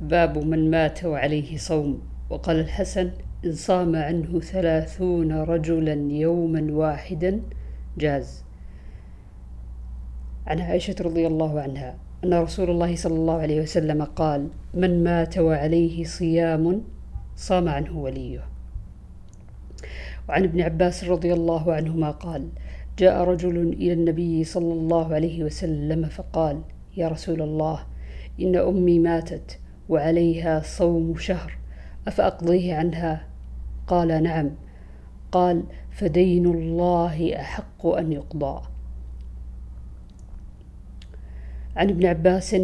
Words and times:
باب 0.00 0.38
من 0.38 0.70
مات 0.70 1.04
وعليه 1.04 1.56
صوم. 1.56 2.02
وقال 2.30 2.60
الحسن 2.60 3.10
إن 3.44 3.52
صام 3.52 3.96
عنه 3.96 4.40
ثلاثون 4.40 5.32
رجلا 5.32 6.12
يوما 6.12 6.72
واحدا 6.72 7.40
جاز. 7.98 8.44
عن 10.46 10.60
عائشة 10.60 10.94
رضي 11.00 11.26
الله 11.26 11.60
عنها 11.60 11.96
أن 12.24 12.34
رسول 12.34 12.70
الله 12.70 12.96
صلى 12.96 13.14
الله 13.14 13.38
عليه 13.40 13.60
وسلم 13.60 14.02
قال 14.02 14.48
من 14.74 15.04
مات 15.04 15.38
وعليه 15.38 16.04
صيام 16.04 16.82
صام 17.36 17.68
عنه 17.68 17.98
وليه. 17.98 18.44
وعن 20.28 20.44
ابن 20.44 20.60
عباس 20.60 21.04
رضي 21.04 21.32
الله 21.32 21.72
عنهما 21.72 22.10
قال 22.10 22.48
جاء 22.98 23.24
رجل 23.24 23.56
إلى 23.58 23.92
النبي 23.92 24.44
صلى 24.44 24.72
الله 24.72 25.14
عليه 25.14 25.44
وسلم 25.44 26.04
فقال 26.04 26.60
يا 26.96 27.08
رسول 27.08 27.42
الله 27.42 27.86
إن 28.40 28.56
أمي 28.56 28.98
ماتت 28.98 29.58
وعليها 29.88 30.60
صوم 30.60 31.16
شهر 31.16 31.58
أفأقضيه 32.08 32.74
عنها؟ 32.74 33.26
قال 33.86 34.22
نعم. 34.22 34.50
قال 35.32 35.62
فدين 35.90 36.46
الله 36.46 37.40
أحق 37.40 37.86
أن 37.86 38.12
يقضى. 38.12 38.62
عن 41.76 41.90
ابن 41.90 42.06
عباس 42.06 42.56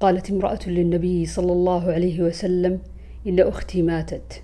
قالت 0.00 0.30
امرأة 0.30 0.58
للنبي 0.66 1.26
صلى 1.26 1.52
الله 1.52 1.92
عليه 1.92 2.22
وسلم 2.22 2.78
إن 3.26 3.40
أختي 3.40 3.82
ماتت. 3.82 4.42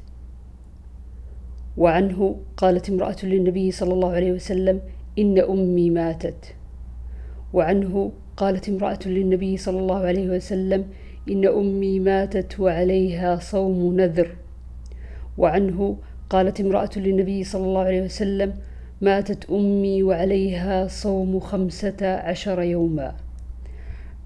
وعنه 1.76 2.36
قالت 2.56 2.90
امرأة 2.90 3.16
للنبي 3.22 3.70
صلى 3.70 3.92
الله 3.92 4.12
عليه 4.12 4.32
وسلم 4.32 4.80
إن 5.18 5.38
أمي 5.38 5.90
ماتت. 5.90 6.54
وعنه 7.52 8.12
قالت 8.36 8.68
امرأة 8.68 8.98
للنبي 9.06 9.56
صلى 9.56 9.78
الله 9.78 9.98
عليه 9.98 10.28
وسلم 10.28 10.84
إن 11.30 11.46
أمي 11.46 12.00
ماتت 12.00 12.60
وعليها 12.60 13.36
صوم 13.36 13.96
نذر. 13.96 14.36
وعنه 15.38 15.96
قالت 16.30 16.60
امرأة 16.60 16.90
للنبي 16.96 17.44
صلى 17.44 17.64
الله 17.64 17.80
عليه 17.80 18.02
وسلم 18.02 18.54
ماتت 19.00 19.50
أمي 19.50 20.02
وعليها 20.02 20.86
صوم 20.86 21.40
خمسة 21.40 22.06
عشر 22.06 22.62
يوما. 22.62 23.14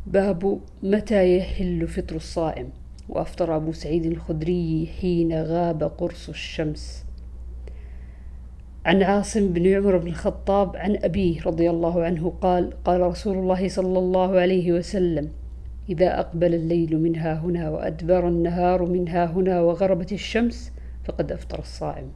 باب 0.06 0.60
متى 0.82 1.36
يحل 1.36 1.88
فطر 1.88 2.16
الصائم؟ 2.16 2.68
وأفطر 3.08 3.56
أبو 3.56 3.72
سعيد 3.72 4.06
الخدري 4.06 4.88
حين 5.00 5.42
غاب 5.42 5.82
قرص 5.82 6.28
الشمس. 6.28 7.04
عن 8.84 9.02
عاصم 9.02 9.52
بن 9.52 9.66
عمر 9.66 9.96
بن 9.96 10.06
الخطاب 10.06 10.76
عن 10.76 10.96
أبيه 11.02 11.42
رضي 11.42 11.70
الله 11.70 12.04
عنه 12.04 12.32
قال 12.40 12.72
قال 12.84 13.00
رسول 13.00 13.38
الله 13.38 13.68
صلى 13.68 13.98
الله 13.98 14.40
عليه 14.40 14.72
وسلم 14.72 15.28
إذا 15.88 16.20
أقبل 16.20 16.54
الليل 16.54 17.02
منها 17.02 17.34
هنا 17.34 17.70
وأدبر 17.70 18.28
النهار 18.28 18.84
منها 18.86 19.26
هنا 19.26 19.60
وغربت 19.60 20.12
الشمس 20.12 20.72
فقد 21.04 21.32
أفطر 21.32 21.58
الصائم. 21.58 22.08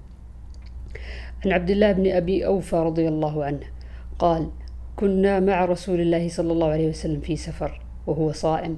عن 1.45 1.53
عبد 1.53 1.71
الله 1.71 1.93
بن 1.93 2.13
أبي 2.13 2.47
أوفى 2.47 2.77
رضي 2.77 3.09
الله 3.09 3.45
عنه 3.45 3.67
قال 4.19 4.51
كنا 4.97 5.41
مع 5.41 5.65
رسول 5.65 6.01
الله 6.01 6.29
صلى 6.29 6.53
الله 6.53 6.69
عليه 6.69 6.89
وسلم 6.89 7.21
في 7.21 7.37
سفر 7.37 7.81
وهو 8.07 8.33
صائم 8.33 8.77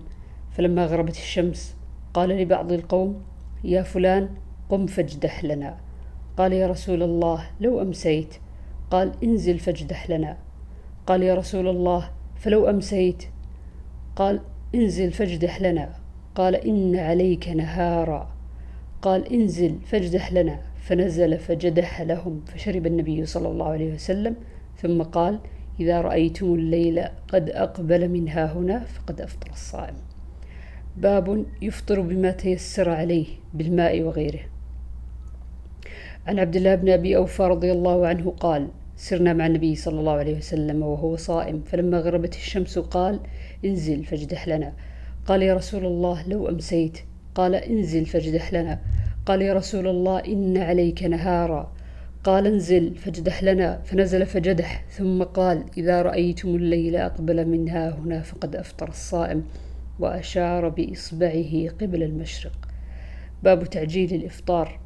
فلما 0.50 0.86
غربت 0.86 1.16
الشمس 1.16 1.76
قال 2.14 2.28
لبعض 2.28 2.72
القوم 2.72 3.22
يا 3.64 3.82
فلان 3.82 4.28
قم 4.68 4.86
فاجدح 4.86 5.44
لنا. 5.44 5.76
قال 6.36 6.52
يا 6.52 6.66
رسول 6.66 7.02
الله 7.02 7.44
لو 7.60 7.82
أمسيت. 7.82 8.34
قال 8.90 9.12
انزل 9.24 9.58
فاجدح 9.58 10.10
لنا. 10.10 10.36
قال 11.06 11.22
يا 11.22 11.34
رسول 11.34 11.68
الله 11.68 12.10
فلو 12.36 12.70
أمسيت. 12.70 13.22
قال 14.16 14.40
انزل 14.74 15.12
فاجدح 15.12 15.62
لنا. 15.62 15.94
قال 16.34 16.54
إن 16.54 16.96
عليك 16.96 17.48
نهارا. 17.48 18.28
قال 19.02 19.32
انزل 19.32 19.78
فاجدح 19.86 20.32
لنا. 20.32 20.60
فنزل 20.76 21.38
فجدح 21.38 22.02
لهم 22.02 22.40
فشرب 22.46 22.86
النبي 22.86 23.26
صلى 23.26 23.48
الله 23.48 23.68
عليه 23.68 23.94
وسلم. 23.94 24.36
ثم 24.76 25.02
قال 25.02 25.38
إذا 25.80 26.00
رأيتم 26.00 26.54
الليل 26.54 27.04
قد 27.28 27.50
أقبل 27.50 28.08
منها 28.08 28.52
هنا 28.52 28.84
فقد 28.84 29.20
أفطر 29.20 29.50
الصائم. 29.50 29.94
باب 30.96 31.44
يفطر 31.62 32.00
بما 32.00 32.30
تيسر 32.30 32.90
عليه 32.90 33.26
بالماء 33.54 34.02
وغيره. 34.02 34.40
عن 36.26 36.38
عبد 36.38 36.56
الله 36.56 36.74
بن 36.74 36.88
أبي 36.88 37.16
أوفى 37.16 37.42
رضي 37.42 37.72
الله 37.72 38.06
عنه 38.06 38.30
قال 38.30 38.68
سرنا 38.96 39.32
مع 39.32 39.46
النبي 39.46 39.74
صلى 39.74 40.00
الله 40.00 40.12
عليه 40.12 40.36
وسلم 40.36 40.82
وهو 40.82 41.16
صائم. 41.16 41.62
فلما 41.66 41.98
غربت 41.98 42.34
الشمس 42.34 42.78
قال 42.78 43.20
انزل 43.64 44.04
فاجدح 44.04 44.48
لنا. 44.48 44.72
قال 45.26 45.42
يا 45.42 45.54
رسول 45.54 45.86
الله 45.86 46.28
لو 46.28 46.48
أمسيت. 46.48 46.98
قال 47.34 47.54
انزل 47.54 48.06
فاجدح 48.06 48.52
لنا. 48.52 48.80
قال 49.26 49.42
يا 49.42 49.54
رسول 49.54 49.88
الله 49.88 50.18
إن 50.18 50.56
عليك 50.56 51.02
نهارا. 51.02 51.72
قال 52.24 52.46
انزل 52.46 52.94
فاجدح 52.94 53.42
لنا. 53.42 53.82
فنزل 53.84 54.26
فجدح. 54.26 54.84
ثم 54.90 55.22
قال 55.22 55.64
إذا 55.76 56.02
رأيتم 56.02 56.48
الليل 56.48 56.96
أقبل 56.96 57.48
منها 57.48 57.98
هنا 57.98 58.20
فقد 58.20 58.56
أفطر 58.56 58.88
الصائم 58.88 59.44
وأشار 60.00 60.68
بإصبعه 60.68 61.68
قبل 61.80 62.02
المشرق. 62.02 62.68
باب 63.42 63.64
تعجيل 63.64 64.14
الإفطار. 64.14 64.80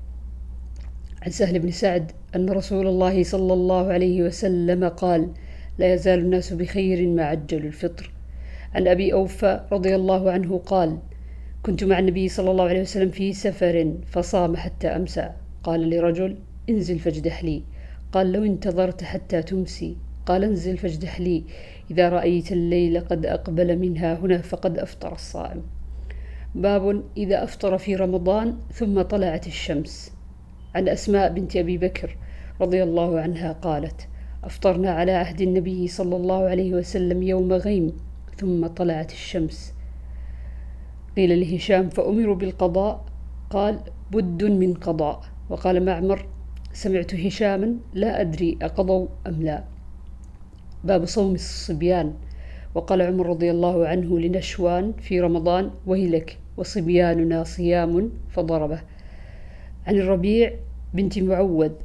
عن 1.23 1.31
سهل 1.31 1.59
بن 1.59 1.71
سعد 1.71 2.13
أن 2.37 2.51
رسول 2.51 2.87
الله 2.87 3.23
صلى 3.23 3.53
الله 3.53 3.93
عليه 3.93 4.23
وسلم 4.23 4.89
قال 4.89 5.29
لا 5.79 5.95
يزال 5.95 6.19
الناس 6.19 6.53
بخير 6.53 7.09
ما 7.09 7.25
عجلوا 7.25 7.67
الفطر. 7.67 8.13
عن 8.75 8.89
أبي 8.89 9.13
أوفى 9.13 9.61
رضي 9.73 9.95
الله 9.97 10.31
عنه 10.31 10.59
قال 10.59 10.99
كنت 11.63 11.85
مع 11.85 11.99
النبي 11.99 12.29
صلى 12.29 12.51
الله 12.51 12.65
عليه 12.65 12.81
وسلم 12.81 13.11
في 13.11 13.33
سفر 13.33 13.95
فصام 14.07 14.57
حتى 14.57 14.89
أمسى. 14.89 15.31
قال 15.63 15.91
لرجل 15.91 16.39
انزل 16.71 16.99
فاجدح 16.99 17.45
لي. 17.45 17.63
قال 18.13 18.33
لو 18.33 18.45
انتظرت 18.45 19.05
حتى 19.05 19.43
تمسي. 19.43 19.97
قال 20.27 20.45
انزل 20.45 20.77
فاجدح 20.77 21.21
لي. 21.21 21.45
إذا 21.91 22.09
رأيت 22.09 22.53
الليل 22.53 23.01
قد 23.01 23.27
أقبل 23.27 23.79
منها 23.79 24.15
هنا 24.15 24.39
فقد 24.39 24.79
أفطر 24.79 25.13
الصائم. 25.13 25.63
باب 26.55 27.03
إذا 27.17 27.45
أفطر 27.45 27.79
في 27.79 27.97
رمضان 27.97 28.57
ثم 28.73 29.03
طلعت 29.03 29.47
الشمس. 29.47 30.18
عن 30.75 30.89
أسماء 30.89 31.33
بنت 31.33 31.57
أبي 31.57 31.79
بكر 31.79 32.17
رضي 32.61 32.83
الله 32.83 33.21
عنها 33.21 33.53
قالت 33.53 34.09
أفطرنا 34.45 34.91
على 34.91 35.13
عهد 35.13 35.41
النبي 35.41 35.89
صلى 35.89 36.17
الله 36.17 36.49
عليه 36.49 36.75
وسلم 36.75 37.23
يوم 37.23 37.53
غيم 37.53 37.93
ثم 38.37 38.67
طلعت 38.67 39.13
الشمس. 39.13 39.75
قيل 41.17 41.41
لهشام 41.41 41.89
فأمروا 41.89 42.35
بالقضاء؟ 42.35 43.05
قال 43.51 43.81
بد 44.13 44.45
من 44.45 44.75
قضاء. 44.75 45.21
وقال 45.51 45.85
معمر 45.85 46.27
سمعت 46.73 47.15
هشاما 47.15 47.77
لا 47.95 48.21
أدري 48.21 48.59
أقضوا 48.63 49.07
أم 49.27 49.43
لا. 49.43 49.65
باب 50.85 51.05
صوم 51.05 51.35
الصبيان. 51.35 52.15
وقال 52.75 53.03
عمر 53.03 53.27
رضي 53.27 53.51
الله 53.51 53.87
عنه 53.87 54.19
لنشوان 54.19 54.93
في 54.93 55.21
رمضان 55.21 55.71
ويلك 55.87 56.39
وصبياننا 56.57 57.45
صيام 57.45 58.11
فضربه. 58.31 58.81
عن 59.87 59.97
الربيع 59.97 60.53
بنت 60.95 61.19
معود 61.19 61.77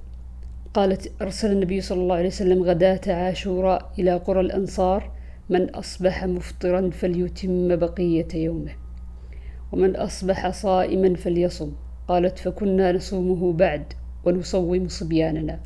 قالت 0.74 1.12
أرسل 1.22 1.52
النبي 1.52 1.82
صلى 1.82 2.02
الله 2.02 2.16
عليه 2.16 2.28
وسلم 2.28 2.64
غداة 2.64 3.02
عاشوراء 3.08 3.92
إلى 4.00 4.14
قرى 4.18 4.40
الأنصار 4.40 5.12
من 5.50 5.70
أصبح 5.70 6.26
مفطرا 6.26 6.90
فليتم 6.90 7.76
بقية 7.76 8.28
يومه 8.36 8.72
ومن 9.72 9.96
أصبح 9.96 10.50
صائما 10.50 11.16
فليصم. 11.16 11.72
قالت 12.08 12.40
فكنا 12.40 12.92
نصومه 12.92 13.54
بعد 13.54 13.84
ونصوم 14.26 14.88
صبياننا 14.88 15.60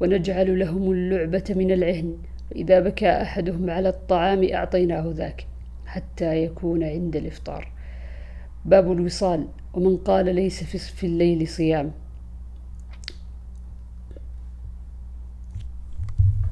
ونجعل 0.00 0.58
لهم 0.58 0.92
اللعبة 0.92 1.44
من 1.50 1.70
العهن 1.72 2.16
فإذا 2.50 2.80
بكى 2.80 3.08
أحدهم 3.08 3.70
على 3.70 3.88
الطعام 3.88 4.48
أعطيناه 4.52 5.12
ذاك 5.16 5.46
حتى 5.86 6.44
يكون 6.44 6.84
عند 6.84 7.16
الإفطار. 7.16 7.72
باب 8.64 8.92
الوصال. 8.92 9.46
ومن 9.74 9.96
قال 9.96 10.34
ليس 10.34 10.64
في 10.64 11.06
الليل 11.06 11.48
صيام. 11.48 12.03